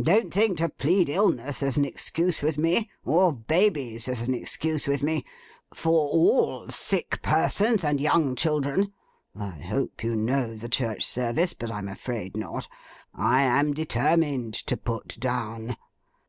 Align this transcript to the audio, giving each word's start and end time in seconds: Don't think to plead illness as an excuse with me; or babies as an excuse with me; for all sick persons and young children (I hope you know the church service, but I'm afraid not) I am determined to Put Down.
Don't 0.00 0.32
think 0.32 0.58
to 0.58 0.68
plead 0.68 1.08
illness 1.08 1.64
as 1.64 1.76
an 1.76 1.84
excuse 1.84 2.42
with 2.42 2.58
me; 2.58 2.88
or 3.04 3.32
babies 3.32 4.06
as 4.06 4.20
an 4.20 4.32
excuse 4.32 4.86
with 4.86 5.02
me; 5.02 5.24
for 5.74 6.08
all 6.10 6.68
sick 6.68 7.20
persons 7.22 7.82
and 7.82 8.00
young 8.00 8.36
children 8.36 8.92
(I 9.34 9.50
hope 9.58 10.04
you 10.04 10.14
know 10.14 10.54
the 10.54 10.68
church 10.68 11.04
service, 11.04 11.54
but 11.54 11.72
I'm 11.72 11.88
afraid 11.88 12.36
not) 12.36 12.68
I 13.12 13.42
am 13.42 13.74
determined 13.74 14.54
to 14.54 14.76
Put 14.76 15.18
Down. 15.18 15.76